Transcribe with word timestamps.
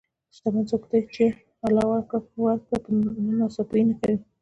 شتمن 0.35 0.63
څوک 0.71 0.83
دی 0.91 0.99
چې 1.13 1.25
د 1.35 1.35
الله 1.67 1.83
ورکړه 1.89 2.95
نه 3.27 3.33
ناسپاسي 3.39 3.81
نه 3.89 3.95
کوي. 3.99 4.17